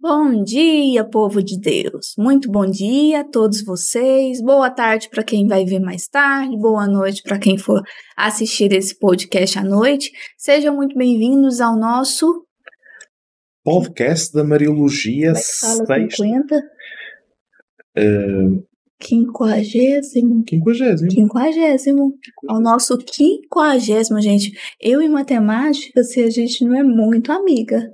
[0.00, 2.14] Bom dia, povo de Deus.
[2.16, 4.40] Muito bom dia a todos vocês.
[4.40, 6.56] Boa tarde para quem vai ver mais tarde.
[6.56, 7.82] Boa noite para quem for
[8.16, 10.12] assistir esse podcast à noite.
[10.36, 12.46] Sejam muito bem-vindos ao nosso
[13.64, 15.86] podcast da Mariologia Como é que fala?
[15.86, 16.22] sexta.
[16.22, 16.56] 50?
[17.98, 18.64] Uh,
[19.00, 20.42] Quinquagésimo.
[20.44, 21.08] quinquagésimo.
[21.08, 22.14] Quinquagésimo.
[22.48, 24.52] Ao nosso quinquagésimo, gente.
[24.80, 27.90] Eu em matemática, se a gente não é muito amiga.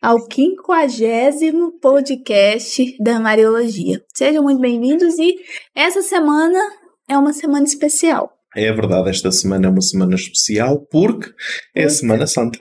[0.00, 4.02] Ao quinquagésimo podcast da Mariologia.
[4.14, 5.36] Sejam muito bem-vindos e
[5.74, 6.58] essa semana
[7.06, 8.32] é uma semana especial.
[8.56, 11.30] É verdade, esta semana é uma semana especial porque
[11.74, 12.58] é a Semana Santa.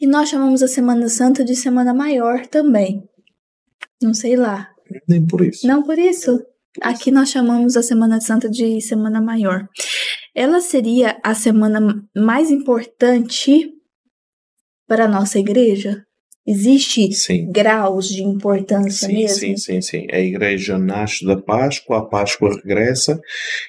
[0.00, 3.00] E nós chamamos a Semana Santa de Semana Maior também.
[4.02, 4.68] Não sei lá.
[5.08, 5.66] Nem por isso.
[5.66, 6.38] Não por isso.
[6.80, 9.68] Aqui nós chamamos a Semana Santa de Semana Maior.
[10.34, 13.70] Ela seria a semana mais importante
[14.88, 16.02] para a nossa igreja?
[16.46, 17.52] Existe Sim.
[17.52, 19.38] graus de importância Sim, mesmo?
[19.38, 20.06] sim, sim, sim.
[20.10, 23.20] A Igreja nasce da Páscoa, a Páscoa regressa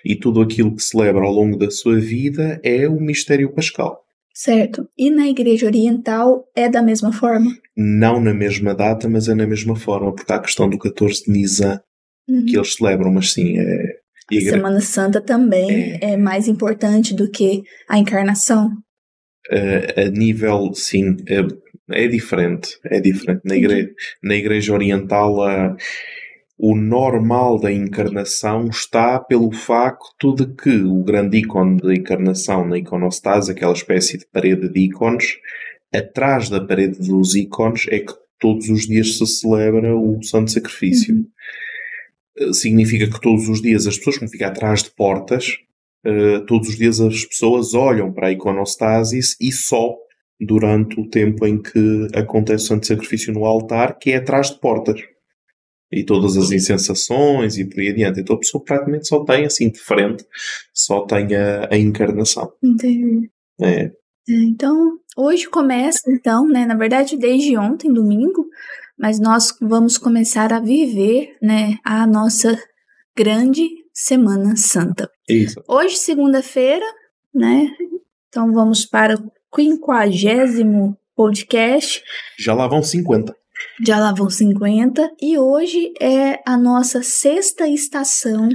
[0.04, 4.02] e tudo aquilo que celebra ao longo da sua vida é o mistério pascal.
[4.34, 4.88] Certo.
[4.98, 7.56] E na igreja oriental é da mesma forma?
[7.78, 11.26] Não na mesma data, mas é na mesma forma, porque há a questão do 14
[11.26, 11.80] de Nisan
[12.28, 12.46] Uhum.
[12.46, 13.98] que eles celebram, mas sim, é.
[14.32, 16.16] a Semana Santa também é.
[16.18, 18.72] mais importante do que a encarnação?
[19.98, 21.42] a nível, sim, é,
[21.92, 22.78] é diferente.
[22.86, 23.42] É diferente.
[23.44, 23.92] Na, igre,
[24.24, 25.76] na Igreja Oriental, a-
[26.58, 32.78] o normal da encarnação está pelo facto de que o grande ícone da encarnação na
[32.78, 35.36] iconostase, aquela espécie de parede de ícones,
[35.94, 41.16] atrás da parede dos ícones é que todos os dias se celebra o Santo Sacrifício.
[41.16, 41.26] Uhum.
[42.38, 45.58] Eh, Significa que todos os dias as pessoas, como ficam atrás de portas,
[46.06, 49.95] eh, todos os dias as pessoas olham para a iconostasis e só
[50.39, 54.59] durante o tempo em que acontece o santo sacrifício no altar, que é atrás de
[54.59, 55.00] portas.
[55.92, 58.20] E todas as incensações e por aí adiante.
[58.20, 60.26] Então a pessoa praticamente só tem assim de frente,
[60.73, 62.52] só tem a, a encarnação.
[62.64, 63.30] Entendi.
[63.61, 63.92] É, É,
[64.27, 66.65] Então, hoje começa, então, né?
[66.65, 68.48] Na verdade, desde ontem, domingo,
[68.98, 72.58] mas nós vamos começar a viver, né, a nossa
[73.15, 75.09] grande Semana Santa.
[75.30, 75.64] isso.
[75.67, 76.86] Hoje, segunda-feira,
[77.33, 77.67] né?
[78.27, 82.02] Então vamos para o quinquagésimo podcast.
[82.39, 83.36] Já lá vão 50.
[83.86, 88.48] Já lá vão 50 e hoje é a nossa sexta estação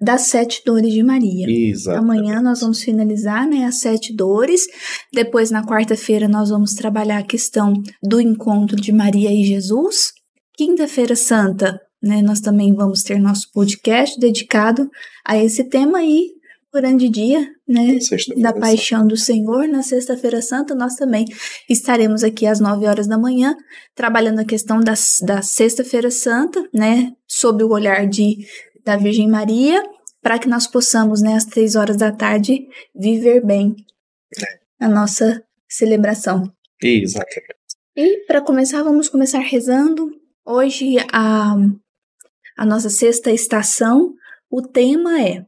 [0.00, 1.46] das sete dores de Maria.
[1.48, 1.98] Exato.
[1.98, 4.66] Amanhã nós vamos finalizar né, as sete dores.
[5.12, 7.72] Depois, na quarta-feira, nós vamos trabalhar a questão
[8.02, 10.12] do encontro de Maria e Jesus.
[10.56, 14.88] Quinta-feira Santa, né, nós também vamos ter nosso podcast dedicado
[15.26, 16.36] a esse tema e
[16.76, 17.98] grande dia, né?
[18.36, 21.24] Da paixão do Senhor, na Sexta-feira Santa, nós também
[21.68, 23.56] estaremos aqui às 9 horas da manhã,
[23.94, 27.12] trabalhando a questão da, da Sexta-feira Santa, né?
[27.26, 28.36] Sob o olhar de,
[28.84, 29.82] da Virgem Maria,
[30.22, 33.74] para que nós possamos, né, às 3 horas da tarde, viver bem
[34.78, 36.52] a nossa celebração.
[36.82, 37.56] Exatamente.
[37.96, 40.10] E para começar, vamos começar rezando.
[40.44, 41.54] Hoje a,
[42.56, 44.14] a nossa sexta estação,
[44.50, 45.44] o tema é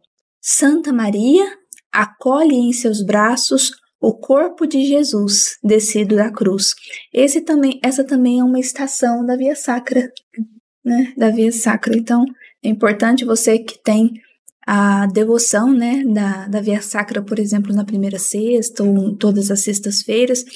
[0.51, 1.45] Santa Maria
[1.93, 3.71] acolhe em seus braços
[4.01, 6.69] o corpo de Jesus descido da cruz.
[7.13, 10.11] Esse também, essa também é uma estação da Via Sacra,
[10.83, 11.13] né?
[11.19, 11.95] Da Via Sacra.
[11.95, 12.25] Então,
[12.63, 14.15] é importante você que tem
[14.67, 19.61] a devoção, né, da, da Via Sacra, por exemplo, na primeira sexta ou todas as
[19.61, 20.47] sextas-feiras,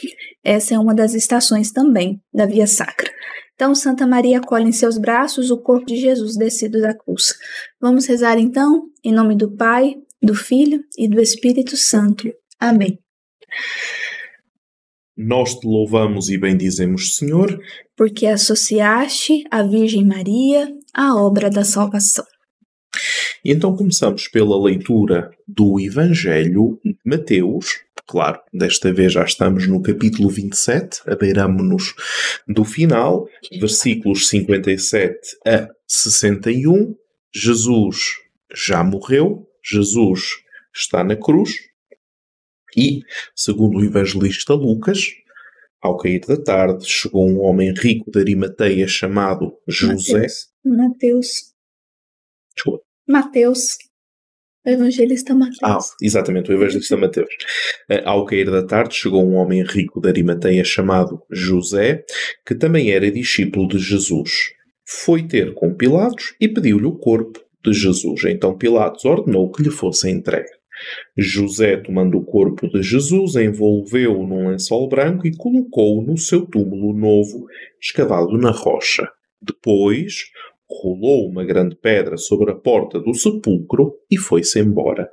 [0.43, 3.11] essa é uma das estações também da Via Sacra.
[3.63, 7.33] Então, Santa Maria acolhe em seus braços o corpo de Jesus descido da cruz.
[7.81, 12.29] Vamos rezar então, em nome do Pai, do Filho e do Espírito Santo.
[12.59, 12.99] Amém.
[15.17, 17.57] Nós te louvamos e bendizemos, Senhor,
[17.97, 22.25] Porque associaste a Virgem Maria à obra da salvação.
[23.45, 27.79] E então começamos pela leitura do Evangelho de Mateus.
[28.07, 31.95] Claro, desta vez já estamos no capítulo 27, abeiramo-nos
[32.49, 33.27] do final,
[33.61, 36.95] versículos 57 a 61.
[37.35, 38.17] Jesus
[38.55, 40.43] já morreu, Jesus
[40.75, 41.55] está na cruz.
[42.77, 43.01] E,
[43.35, 45.09] segundo o evangelista Lucas,
[45.81, 50.27] ao cair da tarde, chegou um homem rico de Arimateia chamado José.
[50.65, 51.53] Mateus.
[52.55, 52.85] Desculpa.
[53.07, 53.79] Mateus.
[54.65, 55.59] O evangelista Mateus.
[55.63, 57.35] Ah, exatamente, o evangelista Mateus.
[57.91, 62.05] Eh, Ao cair da tarde, chegou um homem rico de Arimateia chamado José,
[62.47, 64.53] que também era discípulo de Jesus.
[64.87, 68.25] Foi ter com Pilatos e pediu-lhe o corpo de Jesus.
[68.25, 70.51] Então Pilatos ordenou que lhe fosse entregue.
[71.17, 76.93] José, tomando o corpo de Jesus, envolveu-o num lençol branco e colocou-o no seu túmulo
[76.93, 77.47] novo,
[77.81, 79.09] escavado na rocha.
[79.41, 80.31] Depois,
[80.81, 85.11] rolou uma grande pedra sobre a porta do sepulcro e foi-se embora.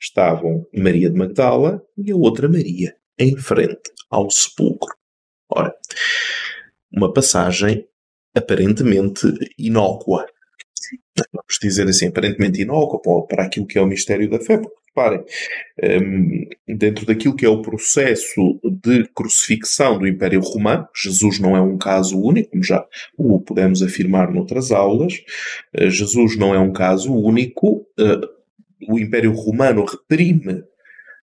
[0.00, 4.94] Estavam Maria de Magdala e a outra Maria em frente ao sepulcro.
[5.50, 5.74] Ora,
[6.92, 7.86] uma passagem
[8.34, 9.26] aparentemente
[9.58, 10.26] inócua.
[11.32, 15.24] Vamos dizer assim, aparentemente inócua para aquilo que é o mistério da fé, porque reparem,
[16.02, 21.60] hum, dentro daquilo que é o processo de crucifixão do Império Romano, Jesus não é
[21.60, 22.84] um caso único, como já
[23.16, 25.22] o podemos afirmar noutras aulas,
[25.74, 28.20] eh, Jesus não é um caso único, eh,
[28.88, 30.64] o Império Romano reprime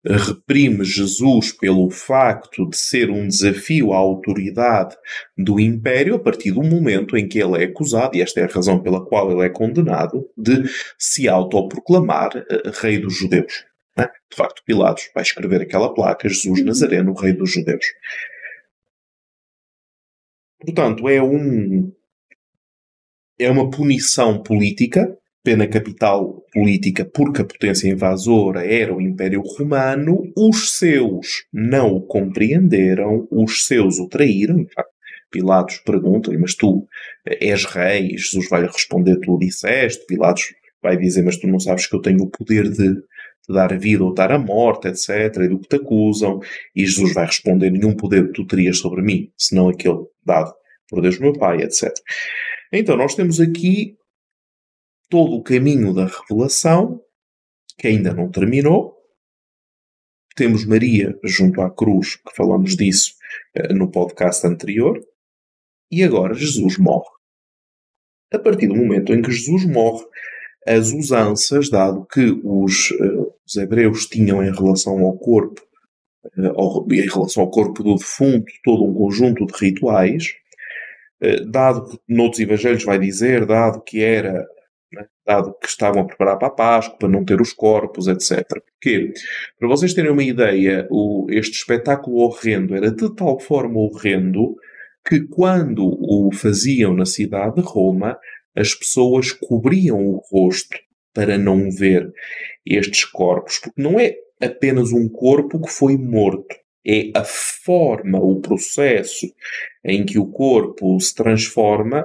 [0.04, 4.96] reprime Jesus pelo facto de ser um desafio à autoridade
[5.36, 8.48] do Império a partir do momento em que ele é acusado, e esta é a
[8.48, 10.64] razão pela qual ele é condenado, de
[10.98, 13.64] se autoproclamar uh, rei dos judeus.
[13.96, 14.08] Né?
[14.30, 17.84] De facto, Pilatos vai escrever aquela placa, Jesus Nazareno, rei dos judeus.
[20.58, 21.92] Portanto, é um
[23.38, 30.22] é uma punição política pena capital política porque a potência invasora era o Império Romano,
[30.36, 34.66] os seus não o compreenderam, os seus o traíram.
[35.30, 36.86] Pilatos pergunta-lhe, mas tu
[37.24, 38.16] és rei?
[38.16, 40.04] Jesus vai responder, tu o disseste.
[40.06, 40.52] Pilatos
[40.82, 42.96] vai dizer, mas tu não sabes que eu tenho o poder de,
[43.48, 46.40] dar a vida ou dar a morte, etc., e do que te acusam.
[46.74, 50.52] E Jesus vai responder, nenhum poder tu terias sobre mim, senão aquele dado
[50.88, 51.90] por Deus meu Pai, etc.
[52.72, 53.96] Então, nós temos aqui
[55.10, 57.02] todo o caminho da revelação,
[57.76, 58.96] que ainda não terminou.
[60.36, 63.14] Temos Maria junto à cruz, que falamos disso
[63.58, 65.04] uh, no podcast anterior.
[65.90, 67.10] E agora Jesus morre.
[68.32, 70.06] A partir do momento em que Jesus morre,
[70.64, 75.60] as usanças, dado que os, uh, os hebreus tinham em relação ao corpo,
[76.38, 80.34] uh, em relação ao corpo do defunto, todo um conjunto de rituais,
[81.50, 84.48] dado que noutros evangelhos vai dizer, dado que era
[85.30, 88.44] dado que estavam a preparar para a Páscoa, para não ter os corpos, etc.
[88.72, 89.12] Porque,
[89.58, 94.56] para vocês terem uma ideia, o, este espetáculo horrendo era de tal forma horrendo
[95.06, 98.18] que quando o faziam na cidade de Roma,
[98.56, 100.76] as pessoas cobriam o rosto
[101.14, 102.12] para não ver
[102.66, 108.40] estes corpos, porque não é apenas um corpo que foi morto, é a forma, o
[108.40, 109.26] processo
[109.84, 112.04] em que o corpo se transforma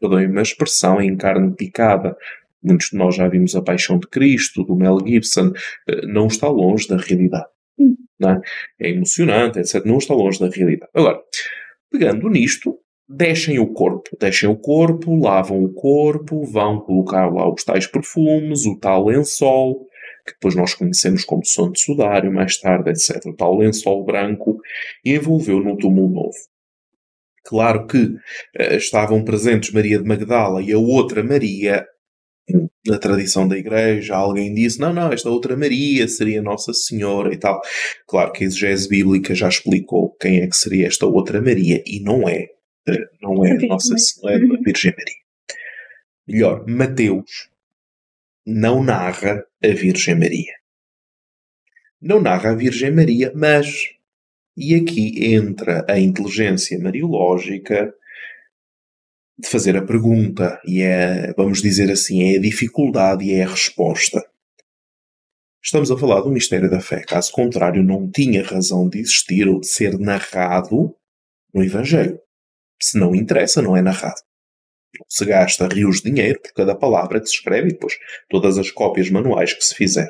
[0.00, 2.16] perdoem-me a expressão, em carne picada.
[2.62, 5.52] Muitos de nós já vimos A Paixão de Cristo, do Mel Gibson,
[5.88, 7.46] eh, não está longe da realidade.
[7.78, 7.96] Hum.
[8.22, 8.86] É?
[8.86, 9.84] é emocionante, etc.
[9.84, 10.90] Não está longe da realidade.
[10.94, 11.20] Agora,
[11.90, 17.62] pegando nisto, deixem o corpo, deixem o corpo, lavam o corpo, vão colocar lá os
[17.62, 19.86] tais perfumes, o tal lençol,
[20.26, 23.24] que depois nós conhecemos como som de sudário mais tarde, etc.
[23.26, 24.58] O tal lençol branco,
[25.04, 26.36] e envolveu no túmulo novo.
[27.44, 31.86] Claro que uh, estavam presentes Maria de Magdala e a outra Maria,
[32.86, 37.38] na tradição da Igreja, alguém disse: não, não, esta outra Maria seria Nossa Senhora e
[37.38, 37.60] tal.
[38.06, 42.00] Claro que a exegese bíblica já explicou quem é que seria esta outra Maria e
[42.00, 42.48] não é,
[42.88, 45.26] uh, não é Nossa Senhora, a Virgem Maria.
[46.28, 47.48] Melhor, Mateus
[48.44, 50.52] não narra a Virgem Maria.
[52.00, 53.96] Não narra a Virgem Maria, mas
[54.56, 57.92] e aqui entra a inteligência mariológica
[59.38, 63.48] de fazer a pergunta e é, vamos dizer assim, é a dificuldade e é a
[63.48, 64.24] resposta.
[65.62, 67.02] Estamos a falar do mistério da fé.
[67.02, 70.94] Caso contrário, não tinha razão de existir ou de ser narrado
[71.52, 72.20] no Evangelho.
[72.80, 74.20] Se não interessa, não é narrado.
[75.08, 77.98] Se gasta rios de dinheiro por cada palavra que se escreve e depois
[78.30, 80.08] todas as cópias manuais que se fizer.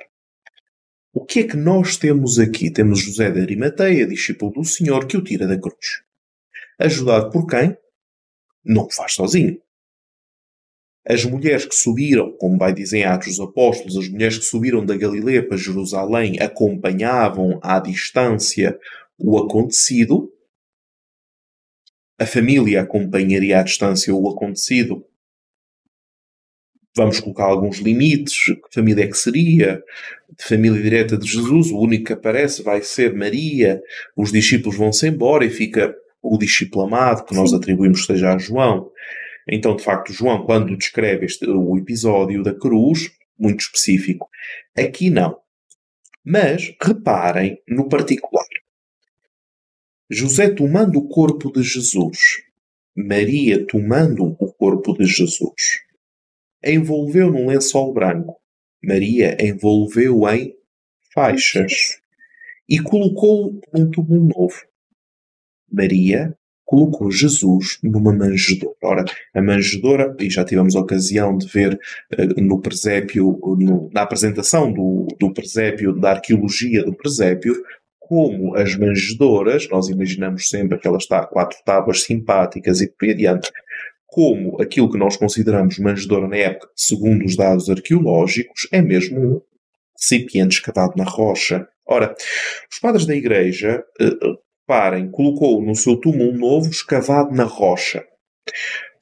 [1.13, 2.71] O que é que nós temos aqui?
[2.71, 6.03] Temos José de Arimateia, discípulo do Senhor, que o tira da cruz.
[6.79, 7.77] Ajudado por quem?
[8.67, 9.61] Não faz sozinho.
[11.09, 14.85] As mulheres que subiram, como vai dizer em Atos dos Apóstolos, as mulheres que subiram
[14.85, 18.77] da Galileia para Jerusalém acompanhavam à distância
[19.17, 20.33] o acontecido.
[22.19, 25.07] A família acompanharia à distância o acontecido
[26.97, 29.83] vamos colocar alguns limites, que família é que seria,
[30.37, 33.83] de família direta de Jesus, o único que aparece vai ser Maria,
[34.17, 35.95] os discípulos vão-se embora e fica
[36.35, 37.57] o discípulo amado, que nós Sim.
[37.57, 38.91] atribuímos que seja a João.
[39.49, 44.29] Então, de facto, João, quando descreve este, o episódio da cruz, muito específico,
[44.77, 45.39] aqui não.
[46.25, 48.47] Mas reparem no particular.
[50.11, 52.19] José tomando o corpo de Jesus,
[52.97, 55.87] Maria tomando o corpo de Jesus
[56.67, 58.41] envolveu num lençol branco.
[58.83, 60.55] Maria envolveu em
[61.15, 62.01] faixas
[62.69, 64.57] e colocou num túmulo novo.
[65.71, 68.75] Maria colocou Jesus numa manjedoura.
[68.83, 71.79] Ora, a manjedoura, e já tivemos a ocasião de ver
[72.19, 77.55] uh, no presépio, no, na apresentação do, do presépio, da arqueologia do presépio,
[78.01, 83.05] como as manjedouras, nós imaginamos sempre que ela está a quatro tábuas simpáticas e por
[83.05, 83.51] aí adiante,
[84.07, 89.41] como aquilo que nós consideramos manjedoura na época, segundo os dados arqueológicos, é mesmo um
[89.99, 91.67] recipiente escavado na rocha.
[91.85, 92.15] Ora,
[92.71, 98.05] os padres da Igreja, uh, reparem, colocou no seu túmulo novo escavado na rocha.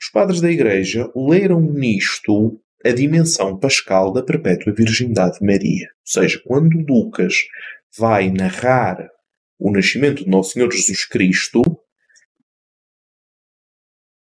[0.00, 5.88] Os padres da Igreja leram nisto a dimensão pascal da perpétua virgindade de Maria.
[5.88, 7.35] Ou seja, quando Lucas
[7.97, 9.09] vai narrar
[9.59, 11.62] o nascimento de Nosso Senhor Jesus Cristo,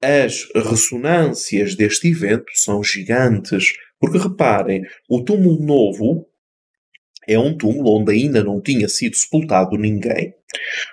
[0.01, 3.74] as ressonâncias deste evento são gigantes.
[4.00, 6.29] Porque reparem, o túmulo novo
[7.27, 10.34] é um túmulo onde ainda não tinha sido sepultado ninguém.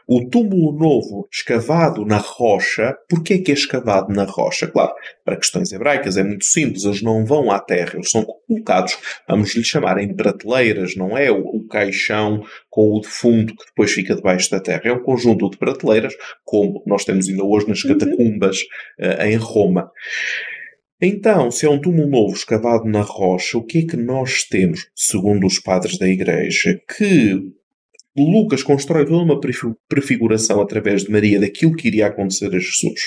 [0.07, 4.67] O túmulo novo, escavado na rocha, porquê que é escavado na rocha?
[4.67, 4.93] Claro,
[5.25, 8.99] para questões hebraicas é muito simples, eles não vão à terra, eles são colocados,
[9.29, 13.93] vamos lhe chamar em prateleiras, não é o, o caixão com o defunto que depois
[13.93, 16.15] fica debaixo da terra, é um conjunto de prateleiras,
[16.45, 17.97] como nós temos ainda hoje nas uhum.
[17.97, 18.61] catacumbas
[18.99, 19.91] uh, em Roma.
[21.07, 24.89] Então, se é um túmulo novo escavado na rocha, o que é que nós temos,
[24.95, 26.81] segundo os padres da Igreja?
[26.97, 27.53] Que
[28.17, 29.39] Lucas constrói toda uma
[29.87, 33.03] prefiguração através de Maria daquilo que iria acontecer a Jesus.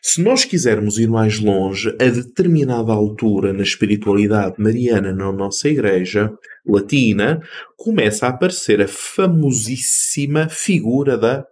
[0.00, 6.32] Se nós quisermos ir mais longe, a determinada altura na espiritualidade mariana na nossa Igreja
[6.66, 7.42] latina,
[7.76, 11.44] começa a aparecer a famosíssima figura da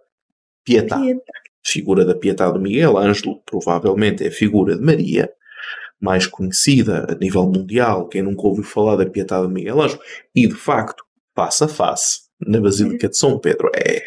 [0.65, 0.99] Pietà.
[0.99, 5.31] Pietà figura da Pietà de Miguel Ângelo, provavelmente é a figura de Maria,
[5.99, 10.01] mais conhecida a nível mundial, quem nunca ouviu falar da Pietà de Miguel Ângelo,
[10.35, 11.03] e de facto,
[11.35, 13.97] face a face, na Basílica de São Pedro, é,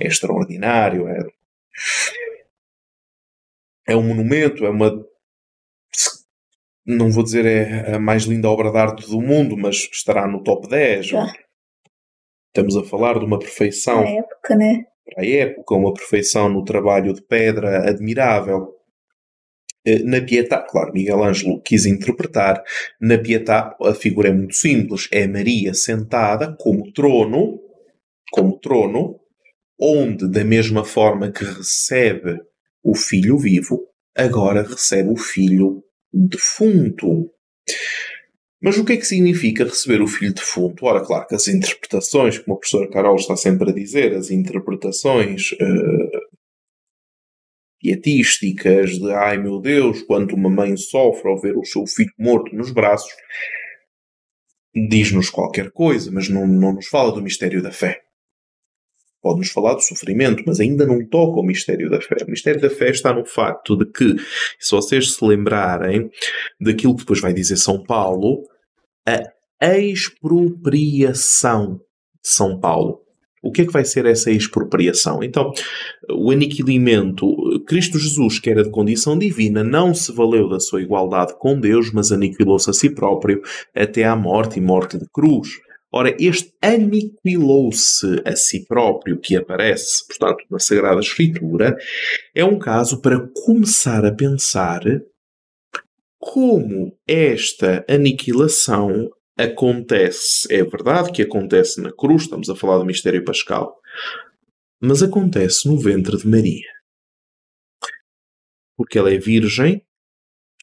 [0.00, 1.18] é extraordinário, é,
[3.88, 5.04] é um monumento, é uma
[6.88, 10.42] não vou dizer é a mais linda obra de arte do mundo, mas estará no
[10.42, 11.10] top 10.
[12.46, 14.02] Estamos a falar de uma perfeição.
[14.02, 14.86] Na época, né?
[15.08, 18.74] Para a época, uma perfeição no trabalho de pedra admirável.
[19.84, 22.62] Eh, na Pietà, claro, Miguel Ângelo quis interpretar,
[23.00, 27.58] na Pietà a figura é muito simples, é Maria sentada como trono,
[28.30, 29.18] como trono,
[29.80, 32.40] onde da mesma forma que recebe
[32.82, 37.30] o filho vivo, agora recebe o filho defunto.
[38.60, 40.84] Mas o que é que significa receber o filho defunto?
[40.84, 45.52] Ora, claro que as interpretações, como a professora Carol está sempre a dizer, as interpretações
[45.52, 46.38] uh,
[47.80, 52.54] pietísticas de ai meu Deus, quando uma mãe sofre ao ver o seu filho morto
[52.54, 53.12] nos braços,
[54.74, 58.07] diz-nos qualquer coisa, mas não, não nos fala do mistério da fé.
[59.28, 62.16] Pode-nos falar do sofrimento, mas ainda não toca o mistério da fé.
[62.26, 64.16] O mistério da fé está no facto de que,
[64.58, 66.10] se vocês se lembrarem
[66.58, 68.42] daquilo que depois vai dizer São Paulo,
[69.60, 73.02] a expropriação de São Paulo.
[73.42, 75.22] O que é que vai ser essa expropriação?
[75.22, 75.52] Então,
[76.10, 77.26] o aniquilamento,
[77.66, 81.92] Cristo Jesus, que era de condição divina, não se valeu da sua igualdade com Deus,
[81.92, 83.42] mas aniquilou-se a si próprio
[83.76, 85.50] até à morte e morte de cruz.
[85.90, 91.76] Ora, este aniquilou-se a si próprio, que aparece, portanto, na Sagrada Escritura,
[92.34, 94.82] é um caso para começar a pensar
[96.18, 100.52] como esta aniquilação acontece.
[100.52, 103.74] É verdade que acontece na cruz, estamos a falar do mistério pascal,
[104.80, 106.68] mas acontece no ventre de Maria.
[108.76, 109.82] Porque ela é virgem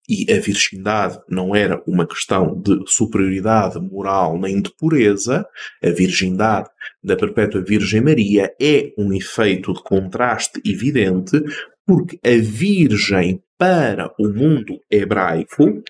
[0.08, 5.46] e a virgindade não era uma questão de superioridade moral nem de pureza,
[5.84, 6.70] a virgindade
[7.04, 11.42] da Perpétua Virgem Maria é um efeito de contraste evidente,
[11.86, 15.84] porque a Virgem para o mundo hebraico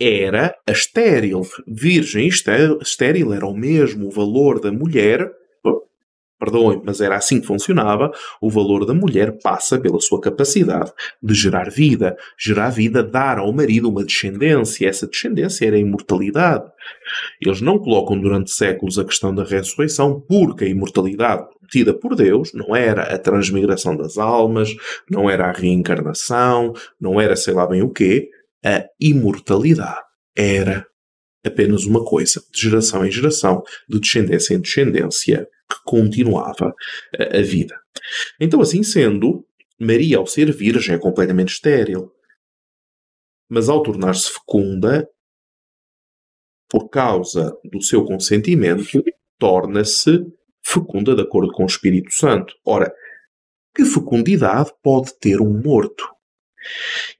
[0.00, 1.42] era a estéril.
[1.66, 5.30] Virgem estéril era o mesmo valor da mulher
[6.38, 10.92] perdoem, mas era assim que funcionava, o valor da mulher passa pela sua capacidade
[11.22, 12.16] de gerar vida.
[12.38, 14.88] Gerar vida, dar ao marido uma descendência.
[14.88, 16.64] Essa descendência era a imortalidade.
[17.40, 22.52] Eles não colocam durante séculos a questão da ressurreição, porque a imortalidade prometida por Deus
[22.54, 24.74] não era a transmigração das almas,
[25.10, 28.28] não era a reencarnação, não era sei lá bem o quê.
[28.64, 30.00] A imortalidade
[30.36, 30.86] era
[31.44, 36.74] apenas uma coisa, de geração em geração, de descendência em descendência, que continuava
[37.18, 37.78] a, vida.
[38.40, 39.46] Então, assim sendo,
[39.78, 42.12] Maria, ao ser virgem, é completamente estéril.
[43.48, 45.08] Mas ao tornar-se fecunda,
[46.68, 49.02] por causa do seu consentimento,
[49.38, 50.26] torna-se
[50.62, 52.54] fecunda de acordo com o Espírito Santo.
[52.64, 52.92] Ora,
[53.74, 56.04] que fecundidade pode ter um morto?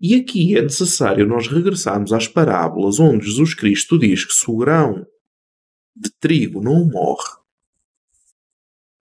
[0.00, 4.56] E aqui é necessário nós regressarmos às parábolas onde Jesus Cristo diz que se o
[4.56, 5.06] grão
[5.96, 7.30] de trigo não morre,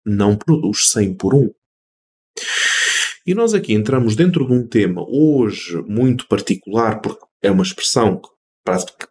[0.04, 1.50] não produz 100 por um.
[3.26, 8.20] E nós aqui entramos dentro de um tema hoje muito particular, porque é uma expressão
[8.20, 8.28] que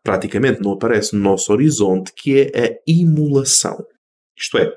[0.03, 3.77] praticamente não aparece no nosso horizonte, que é a imulação.
[4.37, 4.75] Isto é,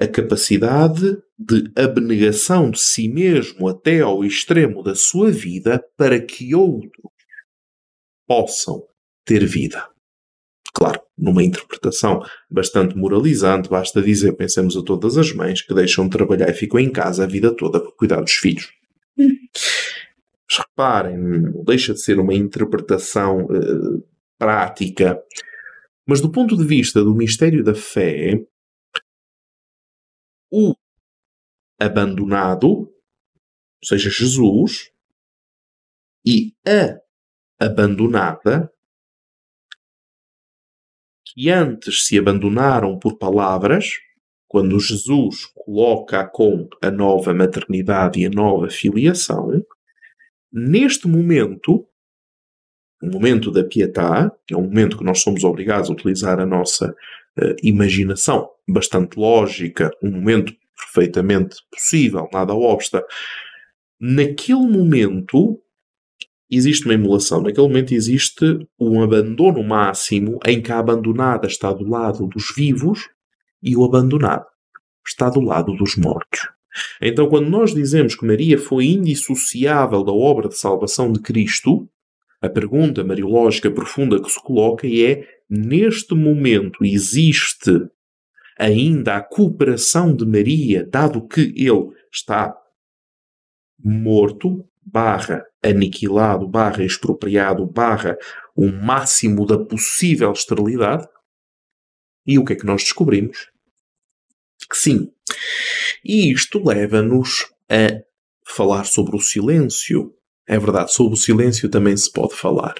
[0.00, 6.54] a capacidade de abnegação de si mesmo até ao extremo da sua vida para que
[6.54, 7.12] outros
[8.26, 8.86] possam
[9.24, 9.91] ter vida.
[10.74, 16.16] Claro, numa interpretação bastante moralizante, basta dizer, pensemos a todas as mães que deixam de
[16.16, 18.72] trabalhar e ficam em casa a vida toda para cuidar dos filhos.
[19.16, 21.18] Mas reparem,
[21.64, 24.02] deixa de ser uma interpretação uh,
[24.38, 25.22] prática.
[26.06, 28.42] Mas do ponto de vista do mistério da fé,
[30.50, 30.74] o
[31.78, 32.90] abandonado, ou
[33.84, 34.90] seja, Jesus,
[36.24, 36.98] e a
[37.64, 38.72] abandonada,
[41.34, 43.92] que antes se abandonaram por palavras,
[44.46, 49.64] quando Jesus coloca com a nova maternidade e a nova filiação,
[50.52, 51.86] neste momento,
[53.02, 56.44] o momento da pietá, que é um momento que nós somos obrigados a utilizar a
[56.44, 63.02] nossa uh, imaginação bastante lógica, um momento perfeitamente possível, nada obsta.
[63.98, 65.61] Naquele momento
[66.52, 71.88] existe uma emulação, naquele momento existe um abandono máximo em que a abandonada está do
[71.88, 73.08] lado dos vivos
[73.62, 74.44] e o abandonado
[75.06, 76.40] está do lado dos mortos.
[77.00, 81.88] Então, quando nós dizemos que Maria foi indissociável da obra de salvação de Cristo,
[82.40, 87.88] a pergunta mariológica profunda que se coloca é: neste momento existe
[88.58, 92.54] ainda a cooperação de Maria, dado que ele está
[93.82, 98.16] morto, barra aniquilado, barra expropriado, barra
[98.56, 101.06] o máximo da possível esterilidade?
[102.26, 103.50] E o que é que nós descobrimos?
[104.70, 105.12] Que sim.
[106.04, 108.02] E isto leva-nos a
[108.46, 110.14] falar sobre o silêncio.
[110.46, 112.74] É verdade, sobre o silêncio também se pode falar.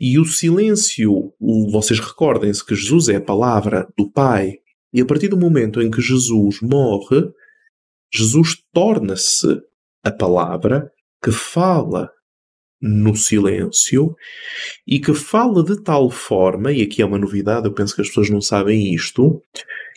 [0.00, 1.32] E o silêncio,
[1.70, 4.58] vocês recordem-se que Jesus é a palavra do Pai,
[4.92, 7.30] e a partir do momento em que Jesus morre,
[8.12, 9.60] Jesus torna-se
[10.04, 12.10] a palavra que fala
[12.80, 14.16] no silêncio
[14.86, 18.08] e que fala de tal forma, e aqui é uma novidade, eu penso que as
[18.08, 19.40] pessoas não sabem isto,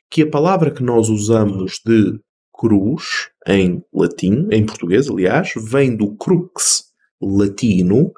[0.09, 2.19] que a palavra que nós usamos de
[2.53, 6.85] cruz em latim, em português, aliás, vem do crux
[7.21, 8.13] latino,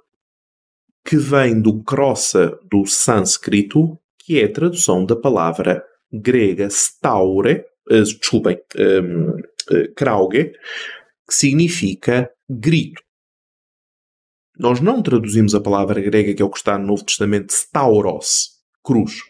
[1.05, 8.03] que vem do crossa do sânscrito, que é a tradução da palavra grega staure, uh,
[8.03, 9.41] desculpem, um, uh,
[9.71, 10.51] eh, krauge,
[11.27, 13.01] que significa grito.
[14.57, 18.57] Nós não traduzimos a palavra grega que é o que está no Novo Testamento, stauros,
[18.83, 19.21] cruz,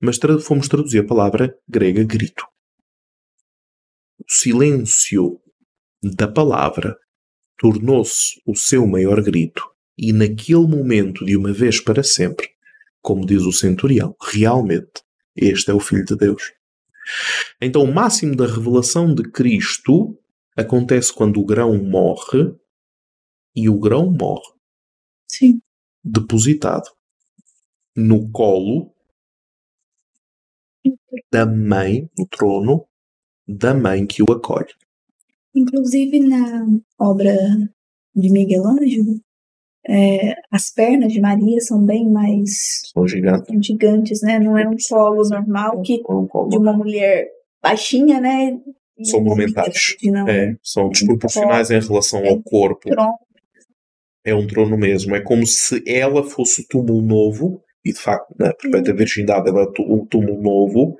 [0.00, 2.46] mas tra fomos traduzir a palavra grega grito.
[4.18, 5.40] O silêncio
[6.02, 6.96] da palavra
[7.58, 12.48] tornou-se o seu maior grito, e naquele momento, de uma vez para sempre,
[13.02, 15.02] como diz o centurião, realmente
[15.36, 16.52] este é o Filho de Deus.
[17.60, 20.18] Então, o máximo da revelação de Cristo
[20.60, 22.54] acontece quando o grão morre
[23.54, 24.52] e o grão morre.
[25.28, 25.60] Sim.
[26.04, 26.88] Depositado
[27.96, 28.94] no colo
[31.30, 32.86] da mãe, no trono,
[33.46, 34.72] da mãe que o acolhe.
[35.54, 36.66] Inclusive na
[36.98, 37.34] obra
[38.14, 39.20] de Miguel Ângelo,
[39.88, 44.38] é, as pernas de Maria são bem mais são gigantes, são gigantes né?
[44.38, 47.28] Não é um colo normal que de uma mulher
[47.62, 48.60] baixinha, né?
[49.04, 49.96] São monumentais.
[50.28, 52.90] É, são desproporcionais em relação ao corpo.
[54.24, 55.14] É um trono mesmo.
[55.14, 59.62] É como se ela fosse o túmulo novo, e de facto, na perpétua virgindade, ela
[59.62, 60.96] é o túmulo novo.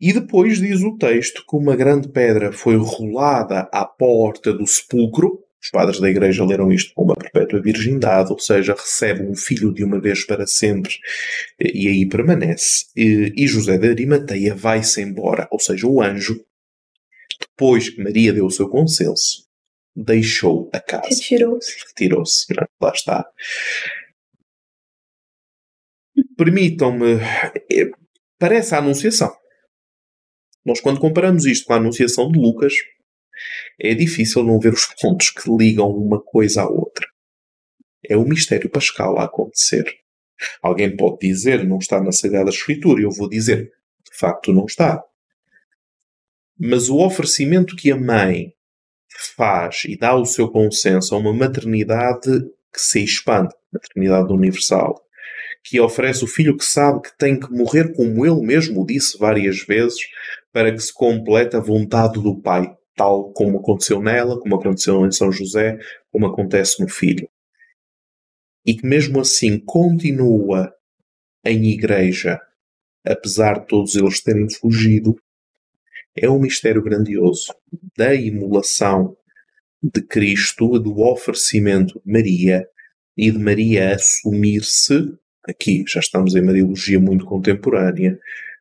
[0.00, 5.42] E depois diz o texto que uma grande pedra foi rolada à porta do sepulcro,
[5.60, 9.74] os padres da Igreja leram isto com uma perpétua virgindade, ou seja, recebe um filho
[9.74, 10.94] de uma vez para sempre
[11.60, 12.86] e aí permanece.
[12.96, 16.40] E José de Arimateia vai-se embora, ou seja, o anjo,
[17.40, 19.46] depois que Maria deu o seu consenso,
[19.94, 21.08] deixou a casa.
[21.08, 21.78] Retirou-se.
[21.86, 22.46] Retirou-se.
[22.80, 23.26] Lá está.
[26.36, 27.14] Permitam-me.
[27.70, 27.90] Eh,
[28.38, 29.34] parece a Anunciação.
[30.64, 32.74] Nós, quando comparamos isto com a Anunciação de Lucas,
[33.80, 37.06] é difícil não ver os pontos que ligam uma coisa à outra.
[38.04, 39.84] É o mistério pascal a acontecer.
[40.62, 43.72] Alguém pode dizer não está na Sagrada Escritura, e eu vou dizer
[44.04, 45.02] de facto não está.
[46.58, 48.52] Mas o oferecimento que a mãe
[49.36, 52.30] faz e dá o seu consenso a uma maternidade
[52.72, 55.00] que se expande, maternidade universal,
[55.64, 59.60] que oferece o filho que sabe que tem que morrer como ele mesmo disse várias
[59.62, 60.00] vezes
[60.52, 65.12] para que se complete a vontade do pai, tal como aconteceu nela, como aconteceu em
[65.12, 65.78] São José,
[66.10, 67.28] como acontece no filho.
[68.66, 70.72] E que mesmo assim continua
[71.44, 72.40] em igreja,
[73.06, 75.16] apesar de todos eles terem fugido,
[76.22, 77.52] é um mistério grandioso
[77.96, 79.16] da imolação
[79.82, 82.66] de Cristo, do oferecimento de Maria
[83.16, 85.12] e de Maria assumir-se,
[85.44, 88.18] aqui já estamos em Mariologia muito contemporânea,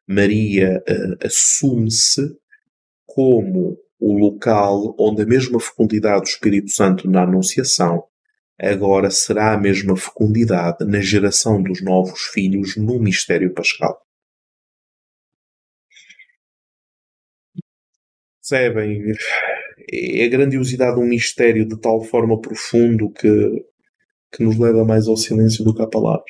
[0.07, 2.35] Maria uh, assume-se
[3.05, 8.03] como o local onde a mesma fecundidade do Espírito Santo na Anunciação
[8.59, 14.06] agora será a mesma fecundidade na geração dos novos filhos no mistério pascal.
[18.47, 19.13] Percebem?
[19.91, 23.65] É a grandiosidade de um mistério de tal forma profundo que,
[24.31, 26.23] que nos leva mais ao silêncio do que à palavra.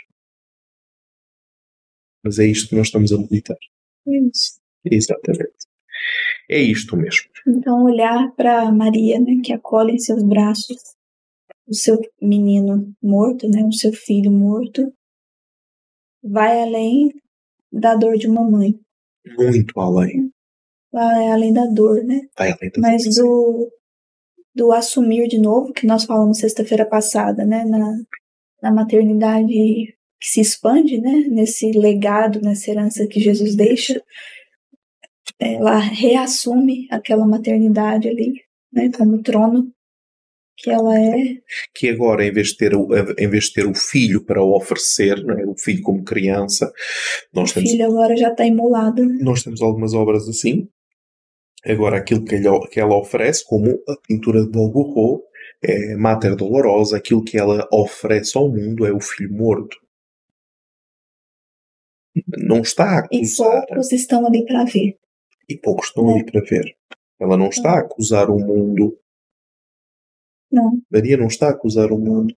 [2.24, 3.58] Mas é isto que nós estamos a meditar.
[4.08, 4.60] Isso.
[4.84, 5.68] Exatamente.
[6.50, 7.30] É isto mesmo.
[7.48, 10.78] Então, olhar para Maria, né, que acolhe em seus braços
[11.68, 14.92] o seu menino morto, né, o seu filho morto,
[16.24, 17.14] vai além
[17.72, 18.80] da dor de uma mãe.
[19.38, 20.27] Muito além.
[20.92, 22.22] Vai além da dor, né?
[22.38, 23.24] Vai além da Mas dor.
[23.24, 23.72] do,
[24.56, 27.94] do assumir de novo, que nós falamos sexta-feira passada, né, na,
[28.62, 29.54] na maternidade
[30.20, 34.02] que se expande, né, nesse legado, nessa herança que Jesus deixa,
[35.40, 38.34] ela reassume aquela maternidade ali,
[38.74, 39.72] né, como trono
[40.58, 41.38] que ela é.
[41.76, 44.56] Que agora, em vez de ter o, em vez de ter o filho para o
[44.56, 45.46] oferecer, não é?
[45.46, 46.72] o filho como criança,
[47.32, 49.06] nós o temos, filho agora já está imolado.
[49.06, 49.20] né?
[49.22, 50.68] nós temos algumas obras assim.
[51.68, 52.40] Agora, aquilo que,
[52.72, 55.24] que ela oferece, como a pintura de Dolgorro,
[55.62, 59.78] é Mater Dolorosa, aquilo que ela oferece ao mundo é o filho morto.
[62.38, 63.66] Não está a E acusar.
[63.68, 64.98] poucos estão ali para ver.
[65.50, 66.76] E poucos estão ali para ver.
[67.20, 68.98] Ela não está a acusar o mundo.
[70.52, 70.82] Não.
[70.90, 72.34] Maria não está a acusar o mundo.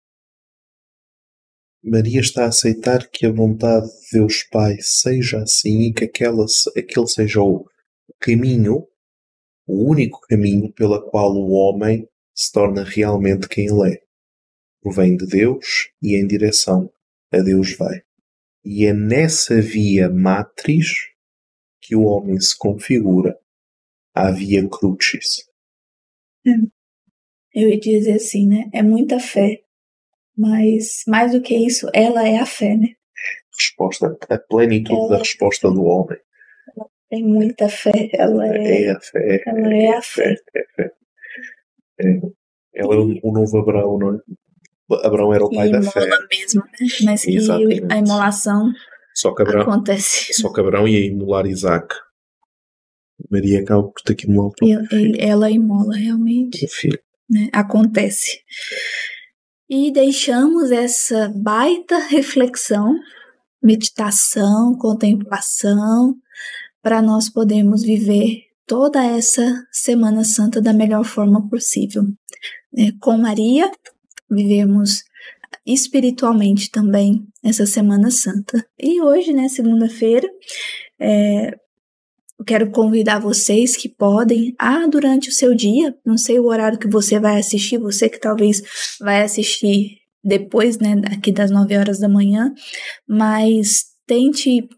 [1.83, 6.45] Maria está a aceitar que a vontade de Deus Pai seja assim e que aquela,
[6.77, 7.67] aquele seja o
[8.19, 8.88] caminho,
[9.69, 14.03] o único caminho pela qual o homem se torna realmente quem ele é.
[14.81, 16.91] Provém de Deus e em direção
[17.33, 18.01] a Deus vai.
[18.65, 20.89] E é nessa via matriz
[21.81, 23.39] que o homem se configura
[24.15, 25.47] a via crucis.
[27.55, 28.71] Eu ia dizer assim, né?
[28.73, 29.61] É muita fé.
[30.37, 32.95] Mas mais do que isso, ela é a fé, né?
[33.53, 36.19] Resposta, a plenitude Ela- da resposta do homem.
[37.11, 38.11] Tem muita fé.
[38.13, 38.83] Ela é.
[38.85, 39.43] É a fé.
[39.47, 40.35] ela é a fé.
[40.55, 40.93] É a fé.
[42.01, 42.21] É.
[42.75, 44.19] Ela é o o novo Abraão, não é?
[45.07, 46.01] Abraão era o pai e da fé.
[46.31, 46.89] mesmo, né?
[47.05, 47.93] Mas que Exatamente.
[47.93, 48.73] a imolação
[49.15, 50.33] Só que Abraão, acontece.
[50.35, 51.95] só que Abraão ia imular Isaac.
[53.31, 56.67] Maria acaba por ter que imular o próprio ele- ela imola realmente.
[56.69, 56.99] filho.
[57.29, 57.49] né?
[57.53, 58.41] Acontece.
[59.69, 62.95] E deixamos essa baita reflexão,
[63.63, 66.15] meditação, contemplação,
[66.83, 72.03] para nós podermos viver toda essa Semana Santa da melhor forma possível.
[72.73, 72.93] né?
[73.01, 73.71] com Maria,
[74.31, 75.03] vivemos
[75.65, 78.65] espiritualmente também essa Semana Santa.
[78.79, 80.29] E hoje, né, segunda-feira,
[81.01, 81.55] é,
[82.39, 86.79] eu quero convidar vocês que podem, ah, durante o seu dia, não sei o horário
[86.79, 88.63] que você vai assistir, você que talvez
[89.01, 92.53] vai assistir depois, né, aqui das 9 horas da manhã,
[93.09, 94.69] mas tente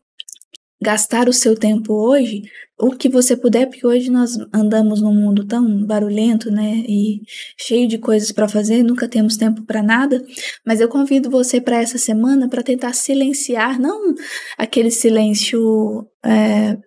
[0.82, 2.42] gastar o seu tempo hoje,
[2.78, 7.20] o que você puder, porque hoje nós andamos num mundo tão barulhento, né, e
[7.58, 10.24] cheio de coisas para fazer, nunca temos tempo para nada,
[10.64, 14.14] mas eu convido você para essa semana para tentar silenciar, não
[14.56, 16.78] aquele silêncio é,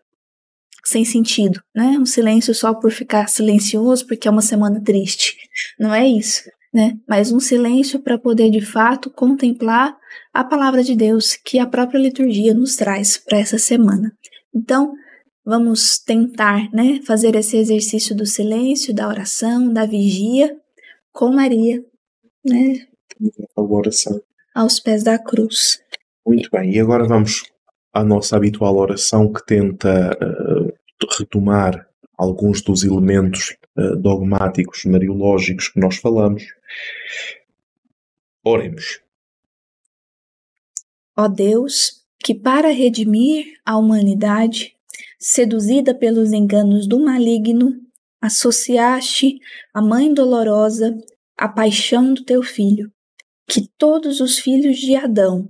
[0.84, 1.97] sem sentido, né?
[1.99, 5.38] Um silêncio só por ficar silencioso porque é uma semana triste.
[5.79, 6.97] Não é isso, né?
[7.07, 9.95] Mas um silêncio para poder de fato contemplar
[10.33, 14.12] a palavra de Deus que a própria liturgia nos traz para essa semana.
[14.53, 14.93] Então,
[15.45, 20.55] vamos tentar, né, fazer esse exercício do silêncio, da oração, da vigia
[21.12, 21.83] com Maria,
[22.45, 22.86] né,
[23.55, 24.19] A oração.
[24.55, 25.79] aos pés da cruz.
[26.25, 27.43] Muito bem, e agora vamos
[27.93, 30.73] à nossa habitual oração que tenta eh,
[31.19, 36.43] retomar alguns dos elementos eh, dogmáticos, mariológicos que nós falamos.
[38.43, 39.01] Oremos.
[41.17, 44.75] Ó Deus, que para redimir a humanidade,
[45.19, 47.73] seduzida pelos enganos do maligno,
[48.21, 49.39] associaste
[49.73, 50.95] a Mãe dolorosa
[51.38, 52.91] à paixão do teu filho,
[53.47, 55.49] que todos os filhos de Adão,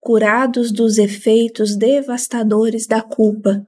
[0.00, 3.66] curados dos efeitos devastadores da culpa,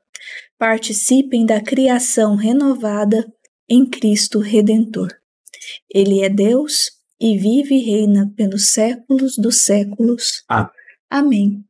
[0.59, 3.27] participem da criação renovada
[3.69, 5.09] em Cristo Redentor.
[5.93, 10.45] Ele é Deus e vive e reina pelos séculos dos séculos.
[10.49, 10.71] Amém.
[11.11, 11.65] Amém.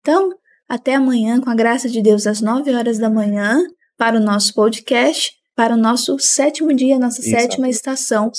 [0.00, 0.30] Então,
[0.68, 3.60] até amanhã, com a graça de Deus, às 9 horas da manhã,
[3.96, 7.42] para o nosso podcast, para o nosso sétimo dia, nossa Exato.
[7.42, 8.30] sétima Estação.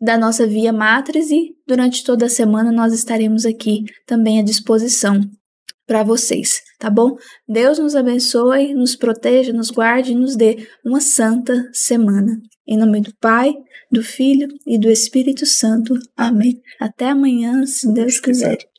[0.00, 5.20] da nossa Via Matriz e durante toda a semana nós estaremos aqui também à disposição
[5.90, 7.16] para vocês, tá bom?
[7.48, 12.40] Deus nos abençoe, nos proteja, nos guarde e nos dê uma santa semana.
[12.64, 13.52] Em nome do Pai,
[13.90, 15.94] do Filho e do Espírito Santo.
[16.16, 16.62] Amém.
[16.78, 18.69] Até amanhã, se Deus quiser.